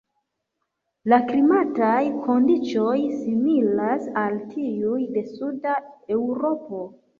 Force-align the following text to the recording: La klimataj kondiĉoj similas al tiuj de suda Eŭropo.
La 1.11 1.19
klimataj 1.31 1.99
kondiĉoj 2.23 2.95
similas 3.19 4.09
al 4.25 4.41
tiuj 4.57 4.99
de 5.19 5.27
suda 5.37 5.79
Eŭropo. 6.19 6.85